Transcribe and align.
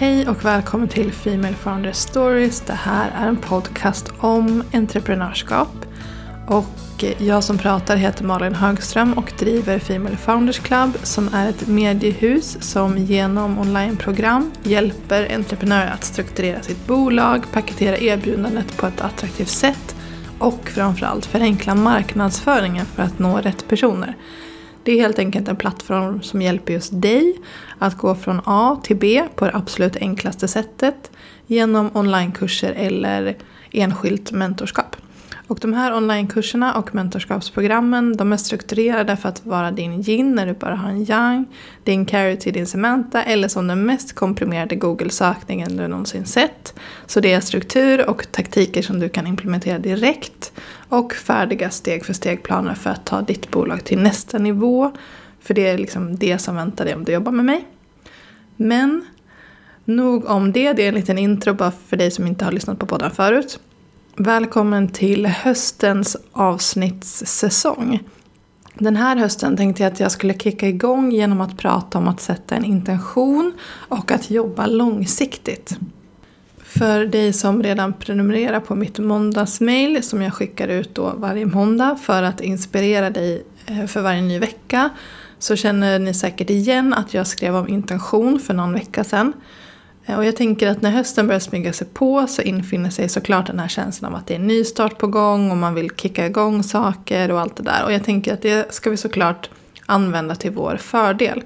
Hej 0.00 0.28
och 0.28 0.44
välkommen 0.44 0.88
till 0.88 1.12
Female 1.12 1.54
Founder 1.54 1.92
Stories. 1.92 2.60
Det 2.60 2.72
här 2.72 3.10
är 3.14 3.28
en 3.28 3.36
podcast 3.36 4.12
om 4.18 4.62
entreprenörskap. 4.72 5.68
Och 6.48 7.04
jag 7.18 7.44
som 7.44 7.58
pratar 7.58 7.96
heter 7.96 8.24
Malin 8.24 8.54
Högström 8.54 9.12
och 9.12 9.32
driver 9.38 9.78
Female 9.78 10.16
Founders 10.16 10.58
Club 10.58 10.98
som 11.02 11.34
är 11.34 11.48
ett 11.48 11.68
mediehus 11.68 12.56
som 12.60 12.98
genom 12.98 13.58
onlineprogram 13.58 14.52
hjälper 14.62 15.34
entreprenörer 15.34 15.90
att 15.90 16.04
strukturera 16.04 16.62
sitt 16.62 16.86
bolag, 16.86 17.44
paketera 17.52 17.98
erbjudandet 17.98 18.76
på 18.76 18.86
ett 18.86 19.00
attraktivt 19.00 19.48
sätt 19.48 19.96
och 20.38 20.68
framförallt 20.68 21.26
förenkla 21.26 21.74
marknadsföringen 21.74 22.86
för 22.86 23.02
att 23.02 23.18
nå 23.18 23.38
rätt 23.38 23.68
personer. 23.68 24.16
Det 24.88 24.92
är 24.92 25.00
helt 25.02 25.18
enkelt 25.18 25.48
en 25.48 25.56
plattform 25.56 26.22
som 26.22 26.42
hjälper 26.42 26.72
just 26.72 26.90
dig 27.02 27.36
att 27.78 27.96
gå 27.96 28.14
från 28.14 28.40
A 28.44 28.80
till 28.82 28.96
B 28.96 29.24
på 29.34 29.44
det 29.44 29.54
absolut 29.54 29.96
enklaste 29.96 30.48
sättet 30.48 31.10
genom 31.46 31.90
onlinekurser 31.94 32.72
eller 32.72 33.36
enskilt 33.72 34.32
mentorskap. 34.32 34.87
Och 35.48 35.58
de 35.60 35.72
här 35.72 35.96
onlinekurserna 35.96 36.74
och 36.74 36.94
mentorskapsprogrammen 36.94 38.16
de 38.16 38.32
är 38.32 38.36
strukturerade 38.36 39.16
för 39.16 39.28
att 39.28 39.46
vara 39.46 39.70
din 39.70 40.02
yin 40.06 40.34
när 40.34 40.46
du 40.46 40.52
bara 40.52 40.74
har 40.74 40.90
en 40.90 41.04
yang, 41.04 41.46
din 41.84 42.06
carry 42.06 42.36
till 42.36 42.52
din 42.52 42.66
Cementa 42.66 43.22
eller 43.22 43.48
som 43.48 43.66
den 43.66 43.86
mest 43.86 44.14
komprimerade 44.14 44.76
Google-sökningen 44.76 45.76
du 45.76 45.88
någonsin 45.88 46.26
sett. 46.26 46.74
Så 47.06 47.20
det 47.20 47.32
är 47.32 47.40
struktur 47.40 48.10
och 48.10 48.32
taktiker 48.32 48.82
som 48.82 49.00
du 49.00 49.08
kan 49.08 49.26
implementera 49.26 49.78
direkt 49.78 50.52
och 50.88 51.12
färdiga 51.12 51.70
steg 51.70 52.04
för 52.04 52.12
steg-planer 52.12 52.74
för 52.74 52.90
att 52.90 53.06
ta 53.06 53.22
ditt 53.22 53.50
bolag 53.50 53.84
till 53.84 53.98
nästa 53.98 54.38
nivå. 54.38 54.92
För 55.40 55.54
det 55.54 55.68
är 55.68 55.78
liksom 55.78 56.16
det 56.16 56.38
som 56.38 56.56
väntar 56.56 56.84
dig 56.84 56.94
om 56.94 57.04
du 57.04 57.12
jobbar 57.12 57.32
med 57.32 57.44
mig. 57.44 57.66
Men 58.56 59.04
nog 59.84 60.24
om 60.24 60.52
det, 60.52 60.72
det 60.72 60.82
är 60.82 60.88
en 60.88 60.94
liten 60.94 61.18
intro 61.18 61.54
bara 61.54 61.72
för 61.86 61.96
dig 61.96 62.10
som 62.10 62.26
inte 62.26 62.44
har 62.44 62.52
lyssnat 62.52 62.78
på 62.78 62.86
podden 62.86 63.10
förut. 63.10 63.60
Välkommen 64.20 64.88
till 64.88 65.26
höstens 65.26 66.16
avsnittssäsong. 66.32 68.00
Den 68.74 68.96
här 68.96 69.16
hösten 69.16 69.56
tänkte 69.56 69.82
jag 69.82 69.92
att 69.92 70.00
jag 70.00 70.12
skulle 70.12 70.34
kicka 70.34 70.68
igång 70.68 71.12
genom 71.12 71.40
att 71.40 71.58
prata 71.58 71.98
om 71.98 72.08
att 72.08 72.20
sätta 72.20 72.56
en 72.56 72.64
intention 72.64 73.52
och 73.88 74.10
att 74.12 74.30
jobba 74.30 74.66
långsiktigt. 74.66 75.78
För 76.58 77.06
dig 77.06 77.32
som 77.32 77.62
redan 77.62 77.92
prenumererar 77.92 78.60
på 78.60 78.74
mitt 78.74 78.98
måndagsmail 78.98 80.02
som 80.02 80.22
jag 80.22 80.34
skickar 80.34 80.68
ut 80.68 80.94
då 80.94 81.12
varje 81.16 81.46
måndag 81.46 81.96
för 82.02 82.22
att 82.22 82.40
inspirera 82.40 83.10
dig 83.10 83.42
eh, 83.66 83.86
för 83.86 84.02
varje 84.02 84.22
ny 84.22 84.38
vecka 84.38 84.90
så 85.38 85.56
känner 85.56 85.98
ni 85.98 86.14
säkert 86.14 86.50
igen 86.50 86.94
att 86.94 87.14
jag 87.14 87.26
skrev 87.26 87.56
om 87.56 87.68
intention 87.68 88.40
för 88.40 88.54
någon 88.54 88.72
vecka 88.72 89.04
sedan. 89.04 89.32
Eh, 90.08 90.16
och 90.16 90.24
jag 90.24 90.36
tänker 90.36 90.68
att 90.68 90.82
när 90.82 90.90
hösten 90.90 91.26
börjar 91.26 91.40
smyga 91.40 91.72
sig 91.72 91.86
på 91.86 92.26
så 92.26 92.42
infinner 92.42 92.90
sig 92.90 93.08
såklart 93.08 93.46
den 93.46 93.58
här 93.58 93.68
känslan 93.68 94.12
av 94.12 94.18
att 94.18 94.26
det 94.26 94.34
är 94.34 94.38
en 94.38 94.46
ny 94.46 94.64
start 94.64 94.98
på 94.98 95.06
gång 95.06 95.50
och 95.50 95.56
man 95.56 95.74
vill 95.74 95.90
kicka 95.90 96.26
igång 96.26 96.62
saker 96.62 97.30
och 97.30 97.40
allt 97.40 97.56
det 97.56 97.62
där. 97.62 97.84
Och 97.84 97.92
jag 97.92 98.04
tänker 98.04 98.34
att 98.34 98.42
det 98.42 98.74
ska 98.74 98.90
vi 98.90 98.96
såklart 98.96 99.50
använda 99.86 100.34
till 100.34 100.50
vår 100.50 100.76
fördel. 100.76 101.42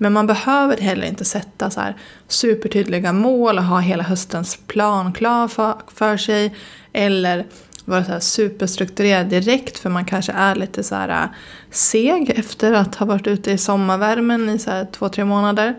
Men 0.00 0.12
man 0.12 0.26
behöver 0.26 0.76
heller 0.76 1.06
inte 1.06 1.24
sätta 1.24 1.70
så 1.70 1.80
här 1.80 1.96
supertydliga 2.28 3.12
mål 3.12 3.58
och 3.58 3.64
ha 3.64 3.78
hela 3.78 4.02
höstens 4.02 4.58
plan 4.66 5.12
klar 5.12 5.48
för, 5.48 5.74
för 5.94 6.16
sig. 6.16 6.54
Eller 6.92 7.46
vara 7.84 8.04
så 8.04 8.12
här 8.12 8.20
superstrukturerad 8.20 9.26
direkt 9.26 9.78
för 9.78 9.90
man 9.90 10.04
kanske 10.04 10.32
är 10.32 10.54
lite 10.54 10.84
så 10.84 10.94
här 10.94 11.08
eh, 11.08 11.28
seg 11.70 12.30
efter 12.30 12.72
att 12.72 12.94
ha 12.94 13.06
varit 13.06 13.26
ute 13.26 13.50
i 13.50 13.58
sommarvärmen 13.58 14.48
i 14.48 14.58
så 14.58 14.70
här 14.70 14.86
två, 14.92 15.08
tre 15.08 15.24
månader. 15.24 15.74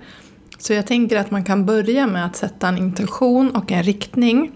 Så 0.60 0.74
jag 0.74 0.88
tänker 0.88 1.18
att 1.18 1.32
man 1.32 1.44
kan 1.44 1.66
börja 1.66 2.08
med 2.08 2.26
att 2.26 2.36
sätta 2.36 2.68
en 2.68 2.78
intention 2.78 3.56
och 3.56 3.72
en 3.72 3.84
riktning 3.84 4.52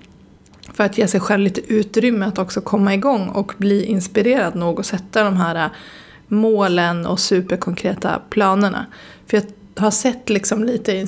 för 0.74 0.84
att 0.84 0.98
ge 0.98 1.08
sig 1.08 1.20
själv 1.20 1.44
lite 1.44 1.74
utrymme 1.74 2.26
att 2.26 2.40
också 2.40 2.62
komma 2.62 2.94
igång 2.94 3.30
och 3.30 3.54
bli 3.58 3.86
inspirerad 3.86 4.56
nog 4.56 4.80
att 4.80 4.86
sätta 4.86 5.24
de 5.24 5.38
här 5.38 5.56
äh, 5.56 5.72
målen 6.28 7.06
och 7.06 7.20
superkonkreta 7.20 8.22
planerna. 8.30 8.86
För 9.28 9.38
jag 9.38 9.46
har 9.84 9.92
sett 9.92 10.30
liksom 10.30 10.64
lite 10.64 11.08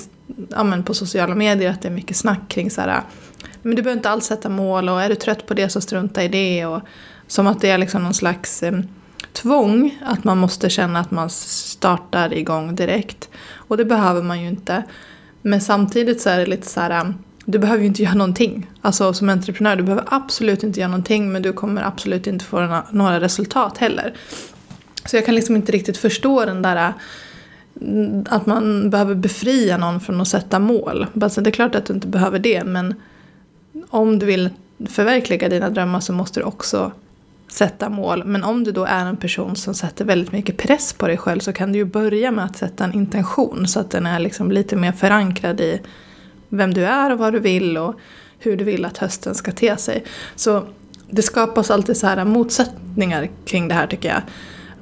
ja, 0.50 0.78
på 0.85 0.94
sociala 0.94 1.35
medier 1.35 1.72
att 1.72 1.81
det 1.81 1.88
är 1.88 1.91
mycket 1.91 2.17
snack 2.17 2.39
kring 2.47 2.72
så 2.72 2.81
här, 2.81 2.88
äh, 2.88 3.03
men 3.62 3.75
du 3.75 3.81
behöver 3.81 4.00
inte 4.00 4.09
alls 4.09 4.25
sätta 4.25 4.50
mål 4.50 4.89
och 4.89 5.01
är 5.01 5.09
du 5.09 5.16
trött 5.16 5.45
på 5.45 5.53
det 5.53 5.69
så 5.69 5.81
strunta 5.81 6.23
i 6.23 6.27
det. 6.27 6.66
Och, 6.66 6.81
som 7.27 7.47
att 7.47 7.62
det 7.62 7.69
är 7.69 7.77
liksom 7.77 8.03
någon 8.03 8.13
slags 8.13 8.63
eh, 8.63 8.79
tvång 9.33 9.97
att 10.06 10.23
man 10.23 10.38
måste 10.38 10.69
känna 10.69 11.00
att 11.00 11.12
man 11.12 11.29
startar 11.29 12.33
igång 12.33 12.75
direkt. 12.75 13.29
Och 13.67 13.77
det 13.77 13.85
behöver 13.85 14.21
man 14.21 14.41
ju 14.41 14.47
inte. 14.47 14.83
Men 15.41 15.61
samtidigt 15.61 16.21
så 16.21 16.29
är 16.29 16.37
det 16.37 16.45
lite 16.45 16.67
så 16.67 16.79
här, 16.79 17.01
um, 17.01 17.13
du 17.45 17.59
behöver 17.59 17.81
ju 17.81 17.87
inte 17.87 18.03
göra 18.03 18.13
någonting. 18.13 18.67
Alltså 18.81 19.13
som 19.13 19.29
entreprenör, 19.29 19.75
du 19.75 19.83
behöver 19.83 20.03
absolut 20.07 20.63
inte 20.63 20.79
göra 20.79 20.91
någonting 20.91 21.31
men 21.31 21.41
du 21.41 21.53
kommer 21.53 21.81
absolut 21.81 22.27
inte 22.27 22.45
få 22.45 22.81
några 22.91 23.19
resultat 23.19 23.77
heller. 23.77 24.13
Så 25.05 25.15
jag 25.15 25.25
kan 25.25 25.35
liksom 25.35 25.55
inte 25.55 25.71
riktigt 25.71 25.97
förstå 25.97 26.45
den 26.45 26.61
där 26.61 26.87
uh, 26.87 26.93
att 28.29 28.45
man 28.45 28.89
behöver 28.89 29.15
befria 29.15 29.77
någon 29.77 29.99
från 29.99 30.21
att 30.21 30.27
sätta 30.27 30.59
mål. 30.59 31.07
Alltså 31.21 31.41
det 31.41 31.49
är 31.49 31.51
klart 31.51 31.75
att 31.75 31.85
du 31.85 31.93
inte 31.93 32.07
behöver 32.07 32.39
det 32.39 32.63
men 32.63 32.93
om 33.89 34.19
du 34.19 34.25
vill 34.25 34.49
förverkliga 34.89 35.49
dina 35.49 35.69
drömmar 35.69 35.99
så 35.99 36.13
måste 36.13 36.39
du 36.39 36.43
också 36.43 36.91
sätta 37.47 37.89
mål. 37.89 38.23
Men 38.25 38.44
om 38.44 38.63
du 38.63 38.72
då 38.72 38.85
är 38.85 39.06
en 39.06 39.17
person 39.17 39.56
som 39.56 39.73
sätter 39.73 40.06
väldigt 40.06 40.31
mycket 40.31 40.57
press 40.57 40.94
på 40.94 41.07
dig 41.07 41.17
själv 41.17 41.39
så 41.39 41.53
kan 41.53 41.72
du 41.72 41.78
ju 41.78 41.85
börja 41.85 42.31
med 42.31 42.45
att 42.45 42.57
sätta 42.57 42.83
en 42.83 42.94
intention 42.94 43.67
så 43.67 43.79
att 43.79 43.91
den 43.91 44.06
är 44.06 44.19
liksom 44.19 44.51
lite 44.51 44.75
mer 44.75 44.91
förankrad 44.91 45.61
i 45.61 45.81
vem 46.50 46.73
du 46.73 46.85
är 46.85 47.11
och 47.11 47.19
vad 47.19 47.33
du 47.33 47.39
vill 47.39 47.78
och 47.78 47.95
hur 48.39 48.57
du 48.57 48.63
vill 48.63 48.85
att 48.85 48.97
hösten 48.97 49.35
ska 49.35 49.51
te 49.51 49.78
sig. 49.78 50.03
Så 50.35 50.63
det 51.09 51.22
skapas 51.22 51.72
alltid 51.72 51.97
så 51.97 52.07
här 52.07 52.25
motsättningar 52.25 53.29
kring 53.45 53.67
det 53.67 53.75
här 53.75 53.88
tycker 53.88 54.09
jag. 54.09 54.22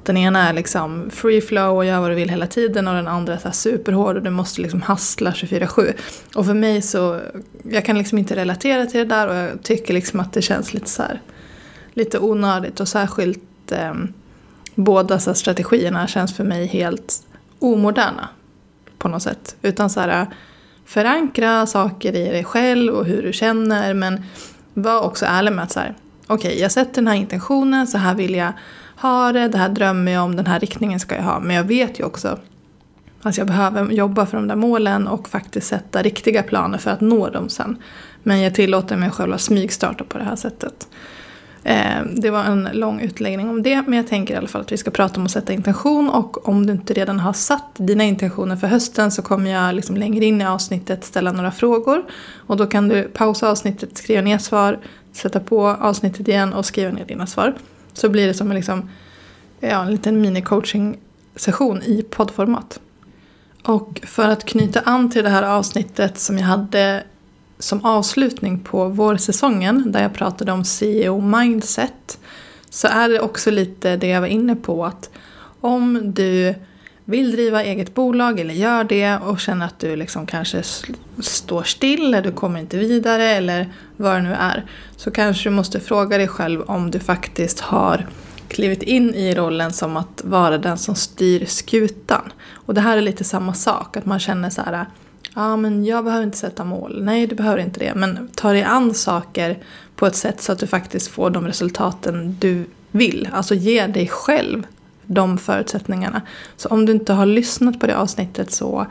Den 0.03 0.17
ena 0.17 0.49
är 0.49 0.53
liksom 0.53 1.09
free 1.09 1.41
flow 1.41 1.77
och 1.77 1.85
gör 1.85 1.99
vad 1.99 2.11
du 2.11 2.15
vill 2.15 2.29
hela 2.29 2.47
tiden 2.47 2.87
och 2.87 2.93
den 2.93 3.07
andra 3.07 3.33
är 3.33 3.37
så 3.37 3.51
superhård 3.51 4.15
och 4.15 4.23
du 4.23 4.29
måste 4.29 4.61
liksom 4.61 4.81
hastla 4.81 5.31
24-7. 5.31 5.93
Och 6.35 6.45
för 6.45 6.53
mig 6.53 6.81
så, 6.81 7.19
jag 7.63 7.85
kan 7.85 7.97
liksom 7.97 8.17
inte 8.17 8.35
relatera 8.35 8.85
till 8.85 8.99
det 8.99 9.15
där 9.15 9.27
och 9.27 9.35
jag 9.35 9.63
tycker 9.63 9.93
liksom 9.93 10.19
att 10.19 10.33
det 10.33 10.41
känns 10.41 10.73
lite 10.73 10.89
så 10.89 11.03
här, 11.03 11.21
lite 11.93 12.19
onödigt 12.19 12.79
och 12.79 12.87
särskilt 12.87 13.71
eh, 13.71 13.93
båda 14.75 15.19
så 15.19 15.33
strategierna 15.33 16.07
känns 16.07 16.35
för 16.35 16.43
mig 16.43 16.65
helt 16.65 17.23
omoderna 17.59 18.29
på 18.97 19.07
något 19.07 19.23
sätt. 19.23 19.55
Utan 19.61 19.89
så 19.89 19.99
här, 19.99 20.21
äh, 20.21 20.27
förankra 20.85 21.65
saker 21.65 22.15
i 22.15 22.29
dig 22.29 22.43
själv 22.43 22.93
och 22.93 23.05
hur 23.05 23.23
du 23.23 23.33
känner 23.33 23.93
men 23.93 24.23
var 24.73 25.01
också 25.01 25.25
ärlig 25.25 25.51
med 25.51 25.63
att 25.63 25.71
så 25.71 25.79
här, 25.79 25.95
okej 26.27 26.47
okay, 26.49 26.61
jag 26.61 26.71
sätter 26.71 26.95
den 26.95 27.07
här 27.07 27.15
intentionen, 27.15 27.87
så 27.87 27.97
här 27.97 28.15
vill 28.15 28.35
jag 28.35 28.53
ha 28.95 29.31
det, 29.31 29.47
det 29.47 29.57
här 29.57 29.69
drömmer 29.69 30.11
jag 30.11 30.23
om, 30.23 30.35
den 30.35 30.47
här 30.47 30.59
riktningen 30.59 30.99
ska 30.99 31.15
jag 31.15 31.23
ha. 31.23 31.39
Men 31.39 31.55
jag 31.55 31.63
vet 31.63 31.99
ju 31.99 32.03
också 32.03 32.39
att 33.21 33.37
jag 33.37 33.47
behöver 33.47 33.91
jobba 33.91 34.25
för 34.25 34.37
de 34.37 34.47
där 34.47 34.55
målen 34.55 35.07
och 35.07 35.29
faktiskt 35.29 35.67
sätta 35.67 36.01
riktiga 36.01 36.43
planer 36.43 36.77
för 36.77 36.91
att 36.91 37.01
nå 37.01 37.29
dem 37.29 37.49
sen. 37.49 37.77
Men 38.23 38.41
jag 38.41 38.55
tillåter 38.55 38.97
mig 38.97 39.11
själv 39.11 39.33
att 39.33 39.41
smygstarta 39.41 40.03
på 40.03 40.17
det 40.17 40.23
här 40.23 40.35
sättet. 40.35 40.87
Eh, 41.63 42.05
det 42.15 42.29
var 42.29 42.43
en 42.43 42.69
lång 42.73 43.01
utläggning 43.01 43.49
om 43.49 43.63
det, 43.63 43.83
men 43.87 43.93
jag 43.93 44.07
tänker 44.07 44.33
i 44.33 44.37
alla 44.37 44.47
fall 44.47 44.61
att 44.61 44.71
vi 44.71 44.77
ska 44.77 44.91
prata 44.91 45.19
om 45.19 45.25
att 45.25 45.31
sätta 45.31 45.53
intention 45.53 46.09
och 46.09 46.47
om 46.49 46.65
du 46.65 46.73
inte 46.73 46.93
redan 46.93 47.19
har 47.19 47.33
satt 47.33 47.69
dina 47.75 48.03
intentioner 48.03 48.55
för 48.55 48.67
hösten 48.67 49.11
så 49.11 49.21
kommer 49.21 49.51
jag 49.51 49.75
liksom 49.75 49.97
längre 49.97 50.25
in 50.25 50.41
i 50.41 50.45
avsnittet 50.45 51.03
ställa 51.03 51.31
några 51.31 51.51
frågor. 51.51 52.03
Och 52.47 52.57
då 52.57 52.65
kan 52.65 52.87
du 52.87 53.03
pausa 53.03 53.49
avsnittet, 53.49 53.97
skriva 53.97 54.21
ner 54.21 54.37
svar, 54.37 54.79
sätta 55.13 55.39
på 55.39 55.67
avsnittet 55.67 56.27
igen 56.27 56.53
och 56.53 56.65
skriva 56.65 56.91
ner 56.91 57.05
dina 57.05 57.27
svar. 57.27 57.53
Så 57.93 58.09
blir 58.09 58.27
det 58.27 58.33
som 58.33 58.51
en, 58.51 58.55
liksom, 58.55 58.89
ja, 59.59 59.83
en 59.83 59.91
liten 59.91 60.21
mini-coaching-session 60.25 61.81
i 61.83 62.03
poddformat. 62.09 62.79
Och 63.63 64.01
för 64.03 64.27
att 64.29 64.45
knyta 64.45 64.79
an 64.79 65.11
till 65.11 65.23
det 65.23 65.29
här 65.29 65.43
avsnittet 65.43 66.19
som 66.19 66.37
jag 66.37 66.45
hade 66.45 67.03
som 67.63 67.85
avslutning 67.85 68.59
på 68.59 68.87
vårsäsongen 68.87 69.91
där 69.91 70.01
jag 70.01 70.13
pratade 70.13 70.51
om 70.51 70.65
CEO 70.65 71.21
mindset 71.21 72.19
så 72.69 72.87
är 72.87 73.09
det 73.09 73.19
också 73.19 73.51
lite 73.51 73.97
det 73.97 74.07
jag 74.07 74.21
var 74.21 74.27
inne 74.27 74.55
på 74.55 74.85
att 74.85 75.09
om 75.61 76.13
du 76.13 76.55
vill 77.05 77.31
driva 77.31 77.63
eget 77.63 77.93
bolag 77.93 78.39
eller 78.39 78.53
gör 78.53 78.83
det 78.83 79.17
och 79.17 79.39
känner 79.39 79.65
att 79.65 79.79
du 79.79 79.95
liksom 79.95 80.25
kanske 80.25 80.63
står 81.19 81.63
still 81.63 82.05
eller 82.05 82.21
du 82.21 82.31
kommer 82.31 82.59
inte 82.59 82.77
vidare 82.77 83.23
eller 83.23 83.73
vad 83.97 84.15
det 84.15 84.21
nu 84.21 84.33
är. 84.33 84.65
Så 84.97 85.11
kanske 85.11 85.49
du 85.49 85.55
måste 85.55 85.79
fråga 85.79 86.17
dig 86.17 86.27
själv 86.27 86.61
om 86.61 86.91
du 86.91 86.99
faktiskt 86.99 87.59
har 87.59 88.07
klivit 88.47 88.83
in 88.83 89.15
i 89.15 89.35
rollen 89.35 89.73
som 89.73 89.97
att 89.97 90.21
vara 90.23 90.57
den 90.57 90.77
som 90.77 90.95
styr 90.95 91.45
skutan. 91.45 92.31
Och 92.53 92.73
det 92.73 92.81
här 92.81 92.97
är 92.97 93.01
lite 93.01 93.23
samma 93.23 93.53
sak, 93.53 93.97
att 93.97 94.05
man 94.05 94.19
känner 94.19 94.49
så 94.49 94.61
här 94.61 94.85
Ja, 95.35 95.57
men 95.57 95.85
jag 95.85 96.05
behöver 96.05 96.25
inte 96.25 96.37
sätta 96.37 96.63
mål. 96.63 97.03
Nej, 97.03 97.27
du 97.27 97.35
behöver 97.35 97.61
inte 97.61 97.79
det. 97.79 97.95
Men 97.95 98.29
ta 98.35 98.51
dig 98.51 98.63
an 98.63 98.93
saker 98.93 99.57
på 99.95 100.05
ett 100.05 100.15
sätt 100.15 100.41
så 100.41 100.51
att 100.51 100.59
du 100.59 100.67
faktiskt 100.67 101.07
får 101.07 101.29
de 101.29 101.47
resultaten 101.47 102.37
du 102.39 102.65
vill. 102.91 103.29
Alltså 103.33 103.55
ge 103.55 103.87
dig 103.87 104.07
själv 104.07 104.67
de 105.05 105.37
förutsättningarna. 105.37 106.21
Så 106.57 106.69
om 106.69 106.85
du 106.85 106.91
inte 106.91 107.13
har 107.13 107.25
lyssnat 107.25 107.79
på 107.79 107.87
det 107.87 107.97
avsnittet 107.97 108.51
så 108.51 108.87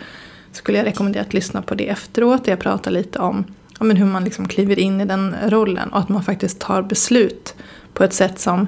skulle 0.52 0.78
jag 0.78 0.86
rekommendera 0.86 1.22
att 1.22 1.34
lyssna 1.34 1.62
på 1.62 1.74
det 1.74 1.88
efteråt. 1.88 2.44
Där 2.44 2.52
jag 2.52 2.60
pratar 2.60 2.90
lite 2.90 3.18
om 3.18 3.44
ja, 3.78 3.84
men 3.84 3.96
hur 3.96 4.06
man 4.06 4.24
liksom 4.24 4.48
kliver 4.48 4.78
in 4.78 5.00
i 5.00 5.04
den 5.04 5.34
rollen 5.46 5.88
och 5.88 5.98
att 5.98 6.08
man 6.08 6.22
faktiskt 6.22 6.60
tar 6.60 6.82
beslut 6.82 7.54
på 7.94 8.04
ett 8.04 8.12
sätt 8.12 8.38
som 8.38 8.66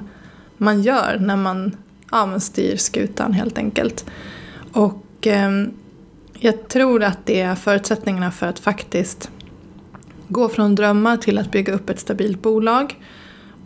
man 0.57 0.81
gör 0.81 1.17
när 1.19 1.35
man 1.35 1.77
ja, 2.11 2.25
men 2.25 2.41
styr 2.41 2.77
skutan 2.77 3.33
helt 3.33 3.57
enkelt. 3.57 4.05
Och 4.71 5.27
eh, 5.27 5.51
jag 6.39 6.67
tror 6.67 7.03
att 7.03 7.25
det 7.25 7.41
är 7.41 7.55
förutsättningarna 7.55 8.31
för 8.31 8.47
att 8.47 8.59
faktiskt 8.59 9.29
gå 10.27 10.49
från 10.49 10.75
drömmar 10.75 11.17
till 11.17 11.37
att 11.37 11.51
bygga 11.51 11.73
upp 11.73 11.89
ett 11.89 11.99
stabilt 11.99 12.41
bolag. 12.41 12.99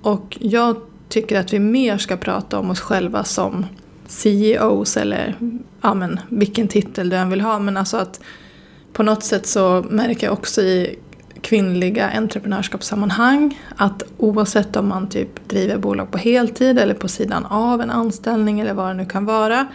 Och 0.01 0.37
jag 0.39 0.75
tycker 1.09 1.39
att 1.39 1.53
vi 1.53 1.59
mer 1.59 1.97
ska 1.97 2.17
prata 2.17 2.59
om 2.59 2.69
oss 2.69 2.79
själva 2.79 3.23
som 3.23 3.65
CEOs 4.07 4.97
eller 4.97 5.35
ja, 5.81 5.93
men, 5.93 6.19
vilken 6.29 6.67
titel 6.67 7.09
du 7.09 7.15
än 7.15 7.29
vill 7.29 7.41
ha. 7.41 7.59
Men 7.59 7.77
alltså 7.77 7.97
att 7.97 8.21
på 8.93 9.03
något 9.03 9.23
sätt 9.23 9.47
så 9.47 9.85
märker 9.89 10.27
jag 10.27 10.33
också 10.33 10.61
i 10.61 10.99
kvinnliga 11.41 12.09
entreprenörskapssammanhang 12.09 13.59
att 13.75 14.03
oavsett 14.17 14.75
om 14.75 14.87
man 14.87 15.09
typ 15.09 15.49
driver 15.49 15.77
bolag 15.77 16.11
på 16.11 16.17
heltid 16.17 16.79
eller 16.79 16.93
på 16.93 17.07
sidan 17.07 17.45
av 17.45 17.81
en 17.81 17.89
anställning 17.89 18.59
eller 18.59 18.73
vad 18.73 18.87
det 18.87 18.93
nu 18.93 19.05
kan 19.05 19.25
vara 19.25 19.67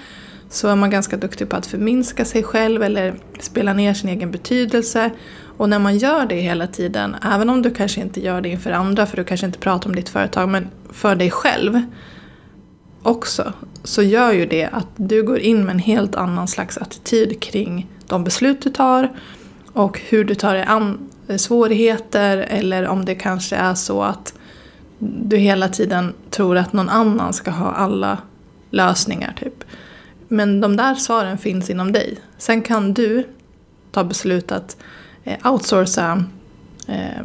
så 0.54 0.68
är 0.68 0.76
man 0.76 0.90
ganska 0.90 1.16
duktig 1.16 1.48
på 1.48 1.56
att 1.56 1.66
förminska 1.66 2.24
sig 2.24 2.42
själv 2.42 2.82
eller 2.82 3.14
spela 3.40 3.72
ner 3.72 3.94
sin 3.94 4.10
egen 4.10 4.30
betydelse. 4.30 5.10
Och 5.56 5.68
när 5.68 5.78
man 5.78 5.98
gör 5.98 6.26
det 6.26 6.40
hela 6.40 6.66
tiden, 6.66 7.16
även 7.34 7.50
om 7.50 7.62
du 7.62 7.70
kanske 7.70 8.00
inte 8.00 8.20
gör 8.20 8.40
det 8.40 8.48
inför 8.48 8.70
andra 8.70 9.06
för 9.06 9.16
du 9.16 9.24
kanske 9.24 9.46
inte 9.46 9.58
pratar 9.58 9.88
om 9.88 9.96
ditt 9.96 10.08
företag, 10.08 10.48
men 10.48 10.68
för 10.92 11.14
dig 11.16 11.30
själv 11.30 11.82
också, 13.02 13.52
så 13.84 14.02
gör 14.02 14.32
ju 14.32 14.46
det 14.46 14.66
att 14.66 14.88
du 14.96 15.22
går 15.22 15.38
in 15.38 15.64
med 15.64 15.72
en 15.72 15.78
helt 15.78 16.14
annan 16.14 16.48
slags 16.48 16.78
attityd 16.78 17.40
kring 17.40 17.86
de 18.06 18.24
beslut 18.24 18.62
du 18.62 18.70
tar 18.70 19.12
och 19.72 20.00
hur 20.08 20.24
du 20.24 20.34
tar 20.34 20.54
dig 20.54 20.64
an 20.64 21.10
svårigheter 21.36 22.36
eller 22.36 22.86
om 22.86 23.04
det 23.04 23.14
kanske 23.14 23.56
är 23.56 23.74
så 23.74 24.02
att 24.02 24.34
du 24.98 25.36
hela 25.36 25.68
tiden 25.68 26.14
tror 26.30 26.56
att 26.56 26.72
någon 26.72 26.88
annan 26.88 27.32
ska 27.32 27.50
ha 27.50 27.72
alla 27.72 28.18
lösningar. 28.70 29.34
Typ. 29.40 29.64
Men 30.28 30.60
de 30.60 30.76
där 30.76 30.94
svaren 30.94 31.38
finns 31.38 31.70
inom 31.70 31.92
dig. 31.92 32.18
Sen 32.38 32.62
kan 32.62 32.94
du 32.94 33.24
ta 33.90 34.04
beslut 34.04 34.52
att 34.52 34.76
eh, 35.24 35.52
outsourca, 35.52 36.24
eh, 36.88 37.24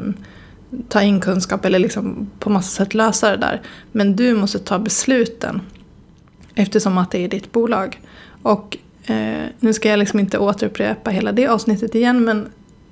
ta 0.88 1.02
in 1.02 1.22
kunskap 1.22 1.66
eller 1.66 1.80
liksom 1.80 2.30
på 2.40 2.50
massa 2.50 2.84
sätt 2.84 2.94
lösa 2.94 3.32
det 3.32 3.38
där. 3.38 3.62
Men 3.92 4.16
du 4.16 4.34
måste 4.34 4.60
ta 4.60 4.80
besluten 4.80 5.62
eftersom 6.56 6.98
att 6.98 7.12
det 7.12 7.24
är 7.24 7.28
ditt 7.28 7.52
bolag. 7.52 8.02
Och 8.42 8.78
eh, 9.06 9.46
nu 9.60 9.74
ska 9.74 9.90
jag 9.90 10.00
liksom 10.00 10.20
inte 10.20 10.38
återupprepa 10.38 11.12
hela 11.12 11.32
det 11.32 11.48
avsnittet 11.48 11.96
igen 11.96 12.24
men 12.24 12.50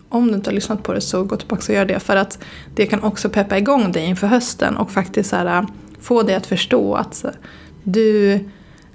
om 0.09 0.27
du 0.27 0.33
inte 0.33 0.50
har 0.50 0.56
lyssnat 0.56 0.83
på 0.83 0.94
det 0.94 1.01
så 1.01 1.24
gå 1.24 1.36
tillbaka 1.36 1.63
och 1.71 1.75
gör 1.75 1.86
det. 1.86 2.00
För 2.00 2.15
att 2.15 2.39
det 2.75 2.86
kan 2.86 3.04
också 3.04 3.30
peppa 3.30 3.57
igång 3.57 3.92
dig 3.92 4.06
inför 4.06 4.27
hösten 4.27 4.77
och 4.77 4.92
faktiskt 4.92 5.30
så 5.30 5.36
här, 5.36 5.65
få 6.00 6.24
dig 6.24 6.36
att 6.36 6.45
förstå 6.45 6.95
att 6.95 7.25
du 7.83 8.33
eh, 8.33 8.42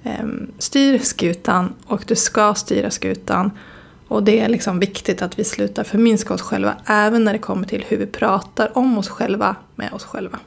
Ehm, 0.04 0.52
styr 0.58 0.98
skutan 0.98 1.72
och 1.86 2.04
du 2.06 2.16
ska 2.16 2.54
styra 2.54 2.90
skutan. 2.90 3.50
Och 4.08 4.22
det 4.22 4.40
är 4.40 4.48
liksom 4.48 4.78
viktigt 4.78 5.22
att 5.22 5.38
vi 5.38 5.44
slutar 5.44 5.84
förminska 5.84 6.34
oss 6.34 6.42
själva 6.42 6.74
även 6.86 7.24
när 7.24 7.32
det 7.32 7.38
kommer 7.38 7.66
till 7.66 7.84
hur 7.88 7.96
vi 7.96 8.06
pratar 8.06 8.78
om 8.78 8.98
oss 8.98 9.08
själva 9.08 9.56
med 9.74 9.92
oss 9.92 10.04
själva. 10.04 10.38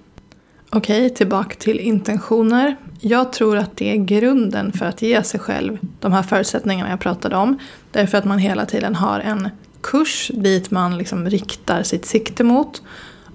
Okej, 0.70 1.10
tillbaka 1.10 1.56
till 1.56 1.80
intentioner. 1.80 2.76
Jag 3.00 3.34
tror 3.34 3.58
att 3.58 3.78
det 3.78 3.92
är 3.92 3.96
grunden 3.96 4.72
för 4.72 4.86
att 4.86 5.02
ge 5.02 5.24
sig 5.24 5.40
själv 5.40 5.78
de 6.00 6.12
här 6.12 6.24
förutsättningarna 6.24 6.90
jag 6.90 7.00
pratade 7.00 7.36
om. 7.36 7.60
Därför 7.92 8.18
att 8.18 8.26
man 8.26 8.40
hela 8.40 8.66
tiden 8.66 8.96
har 8.96 9.20
en 9.20 9.50
kurs 9.82 10.32
dit 10.34 10.72
man 10.72 10.98
liksom 10.98 11.30
riktar 11.30 11.84
sitt 11.84 12.06
sikte 12.06 12.44
mot. 12.44 12.82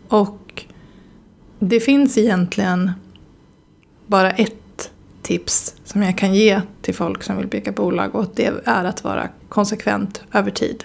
Och 0.09 0.65
det 1.59 1.81
finns 1.81 2.19
egentligen 2.19 2.91
bara 4.07 4.31
ett 4.31 4.60
tips 5.31 5.75
som 5.85 6.03
jag 6.03 6.19
kan 6.19 6.35
ge 6.35 6.61
till 6.83 6.95
folk 6.95 7.23
som 7.23 7.37
vill 7.37 7.47
bygga 7.47 7.73
bolag 7.73 8.15
och 8.15 8.27
det 8.35 8.53
är 8.65 8.85
att 8.85 9.05
vara 9.05 9.29
konsekvent 9.49 10.23
över 10.33 10.51
tid. 10.51 10.85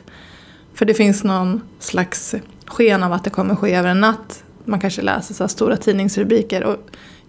För 0.74 0.86
det 0.86 0.94
finns 0.94 1.24
någon 1.24 1.62
slags 1.80 2.36
sken 2.66 3.04
av 3.04 3.14
att 3.14 3.24
det 3.24 3.30
kommer 3.30 3.56
ske 3.56 3.76
över 3.76 3.90
en 3.90 4.02
natt. 4.02 4.44
Man 4.66 4.80
kanske 4.80 5.02
läser 5.02 5.34
så 5.34 5.48
stora 5.48 5.78
tidningsrubriker 5.78 6.64
och 6.64 6.78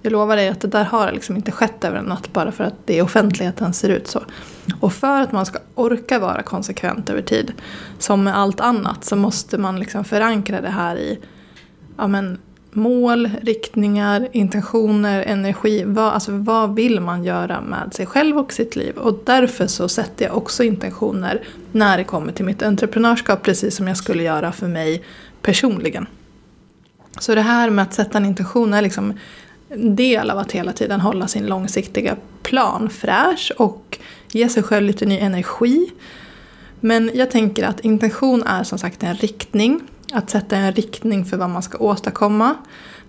jag 0.02 0.12
lovar 0.12 0.36
dig 0.36 0.48
att 0.48 0.60
det 0.60 0.68
där 0.68 0.84
har 0.84 1.12
liksom 1.12 1.36
inte 1.36 1.52
skett 1.52 1.84
över 1.84 1.98
en 1.98 2.04
natt 2.04 2.32
bara 2.32 2.52
för 2.52 2.64
att 2.64 2.86
det 2.86 2.96
i 2.96 3.00
offentligheten 3.02 3.72
ser 3.72 3.88
ut 3.88 4.06
så. 4.06 4.22
Och 4.80 4.92
för 4.92 5.20
att 5.20 5.32
man 5.32 5.46
ska 5.46 5.58
orka 5.74 6.18
vara 6.18 6.42
konsekvent 6.42 7.10
över 7.10 7.22
tid, 7.22 7.52
som 7.98 8.24
med 8.24 8.38
allt 8.38 8.60
annat, 8.60 9.04
så 9.04 9.16
måste 9.16 9.58
man 9.58 9.78
liksom 9.78 10.04
förankra 10.04 10.60
det 10.60 10.70
här 10.70 10.96
i 10.96 11.18
ja, 11.96 12.06
men, 12.06 12.38
mål, 12.76 13.30
riktningar, 13.42 14.28
intentioner, 14.32 15.22
energi. 15.22 15.84
Vad, 15.86 16.12
alltså, 16.12 16.32
vad 16.32 16.74
vill 16.74 17.00
man 17.00 17.24
göra 17.24 17.60
med 17.60 17.94
sig 17.94 18.06
själv 18.06 18.38
och 18.38 18.52
sitt 18.52 18.76
liv? 18.76 18.96
Och 18.96 19.20
därför 19.24 19.66
så 19.66 19.88
sätter 19.88 20.24
jag 20.24 20.36
också 20.36 20.64
intentioner 20.64 21.42
när 21.72 21.98
det 21.98 22.04
kommer 22.04 22.32
till 22.32 22.44
mitt 22.44 22.62
entreprenörskap, 22.62 23.42
precis 23.42 23.76
som 23.76 23.88
jag 23.88 23.96
skulle 23.96 24.22
göra 24.22 24.52
för 24.52 24.68
mig 24.68 25.02
personligen. 25.42 26.06
Så 27.18 27.34
det 27.34 27.40
här 27.40 27.70
med 27.70 27.82
att 27.82 27.94
sätta 27.94 28.18
en 28.18 28.26
intention 28.26 28.74
är 28.74 28.82
liksom 28.82 29.18
en 29.68 29.96
del 29.96 30.30
av 30.30 30.38
att 30.38 30.52
hela 30.52 30.72
tiden 30.72 31.00
hålla 31.00 31.28
sin 31.28 31.46
långsiktiga 31.46 32.16
plan 32.42 32.90
fräsch 32.90 33.52
och 33.56 33.98
ge 34.32 34.48
sig 34.48 34.62
själv 34.62 34.86
lite 34.86 35.06
ny 35.06 35.18
energi. 35.18 35.90
Men 36.80 37.10
jag 37.14 37.30
tänker 37.30 37.64
att 37.64 37.80
intention 37.80 38.42
är 38.42 38.64
som 38.64 38.78
sagt 38.78 39.02
en 39.02 39.14
riktning. 39.14 39.80
Att 40.12 40.30
sätta 40.30 40.56
en 40.56 40.72
riktning 40.72 41.24
för 41.24 41.36
vad 41.36 41.50
man 41.50 41.62
ska 41.62 41.78
åstadkomma. 41.78 42.54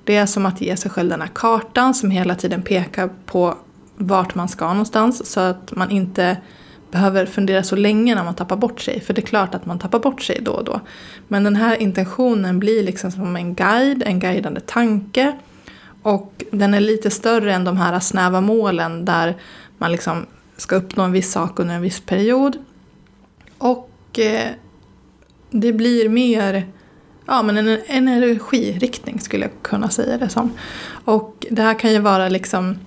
Det 0.04 0.16
är 0.16 0.26
som 0.26 0.46
att 0.46 0.62
ge 0.62 0.78
sig 0.78 0.92
själv 0.92 1.10
den 1.10 1.22
här 1.22 1.30
kartan 1.34 1.94
som 1.94 2.12
hela 2.12 2.36
tiden 2.36 2.62
pekar 2.62 3.10
på 3.26 3.56
vart 3.98 4.36
man 4.36 4.48
ska 4.48 4.68
någonstans. 4.68 5.32
Så 5.32 5.40
att 5.40 5.76
man 5.76 5.92
inte 5.92 6.38
behöver 6.92 7.26
fundera 7.26 7.64
så 7.64 7.76
länge 7.76 8.16
när 8.16 8.24
man 8.24 8.36
tappar 8.36 8.58
bort 8.58 8.82
sig. 8.82 9.00
För 9.00 9.14
det 9.14 9.22
är 9.22 9.26
klart 9.26 9.56
att 9.56 9.66
man 9.66 9.80
tappar 9.80 10.00
bort 10.00 10.22
sig 10.22 10.40
då 10.42 10.52
och 10.52 10.64
då. 10.64 10.82
Men 11.28 11.44
den 11.44 11.56
här 11.56 11.76
intentionen 11.76 12.60
blir 12.60 12.84
liksom 12.84 13.12
som 13.12 13.36
en 13.36 13.56
guide, 13.56 14.04
en 14.04 14.20
guidande 14.20 14.62
tanke. 14.62 15.38
Och 16.02 16.44
den 16.52 16.74
är 16.74 16.80
lite 16.80 17.10
större 17.10 17.54
än 17.54 17.64
de 17.64 17.78
här 17.78 18.00
snäva 18.00 18.42
målen 18.42 19.06
där 19.06 19.36
man 19.78 19.92
liksom 19.92 20.26
ska 20.58 20.76
uppnå 20.76 21.04
en 21.04 21.12
viss 21.12 21.32
sak 21.32 21.60
under 21.60 21.76
en 21.76 21.82
viss 21.82 22.00
period. 22.00 22.58
Och 23.58 24.20
eh, 24.20 24.52
det 25.50 25.74
blir 25.74 26.10
mer 26.10 26.68
ja, 27.28 27.44
men 27.44 27.58
en 27.58 27.80
energiriktning 27.88 29.20
skulle 29.20 29.46
jag 29.46 29.52
kunna 29.62 29.90
säga 29.90 30.18
det 30.18 30.30
som. 30.30 30.52
Och 31.06 31.46
det 31.52 31.62
här 31.62 31.80
kan 31.80 31.92
ju 31.92 32.00
vara 32.00 32.30
liksom 32.30 32.78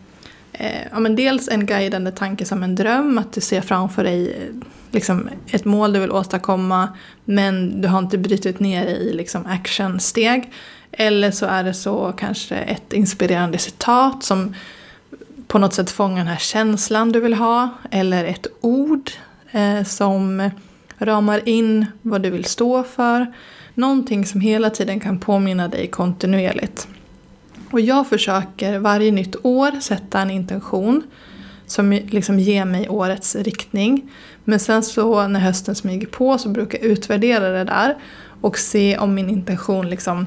eh, 0.53 0.83
ja, 0.91 1.01
men 1.01 1.17
dels 1.17 1.49
en 1.49 1.67
guidande 1.67 2.11
tanke 2.11 2.45
som 2.45 2.63
en 2.63 2.75
dröm, 2.75 3.19
att 3.19 3.33
du 3.33 3.41
ser 3.41 3.61
framför 3.61 4.05
dig 4.05 4.33
eh, 4.33 4.67
liksom, 4.91 5.29
ett 5.47 5.65
mål 5.65 5.93
du 5.93 6.01
vill 6.01 6.11
åstadkomma 6.11 6.89
men 7.25 7.81
du 7.81 7.89
har 7.89 7.99
inte 7.99 8.19
brutit 8.19 8.61
ner 8.61 8.85
det 8.85 8.97
i 8.97 9.13
liksom, 9.13 9.47
actionsteg. 9.47 10.53
Eller 10.93 11.31
så 11.31 11.47
är 11.47 11.65
det 11.65 11.75
så 11.75 12.13
kanske 12.17 12.57
ett 12.57 12.93
inspirerande 12.93 13.59
citat 13.59 14.25
som 14.25 14.55
på 15.47 15.59
något 15.59 15.75
sätt 15.75 15.91
fångar 15.91 16.17
den 16.17 16.27
här 16.27 16.37
känslan 16.37 17.13
du 17.13 17.21
vill 17.21 17.35
ha. 17.35 17.69
Eller 17.91 18.25
ett 18.25 18.47
ord 18.61 19.11
eh, 19.51 19.85
som 19.85 20.51
ramar 20.99 21.49
in 21.49 21.87
vad 22.03 22.23
du 22.23 22.31
vill 22.31 22.45
stå 22.45 22.83
för. 22.83 23.27
Någonting 23.75 24.27
som 24.27 24.41
hela 24.41 24.71
tiden 24.71 25.01
kan 25.01 25.19
påminna 25.19 25.69
dig 25.69 25.87
kontinuerligt. 25.87 26.89
Och 27.71 27.81
jag 27.81 28.07
försöker 28.07 28.79
varje 28.79 29.13
nytt 29.13 29.37
år 29.43 29.81
sätta 29.81 30.21
en 30.21 30.31
intention 30.31 31.03
som 31.67 31.93
liksom 31.93 32.39
ger 32.39 32.65
mig 32.65 32.89
årets 32.89 33.37
riktning. 33.37 34.11
Men 34.45 34.61
sen 34.61 34.83
så 34.83 35.29
när 35.29 35.41
hösten 35.41 35.75
smyger 35.75 36.07
på 36.07 36.39
så 36.39 36.49
brukar 36.49 36.79
jag 36.79 36.87
utvärdera 36.87 37.49
det 37.49 37.65
där 37.65 37.97
och 38.41 38.59
se 38.59 38.99
om 38.99 39.15
min 39.15 39.31
intention 39.31 39.91
liksom 39.91 40.27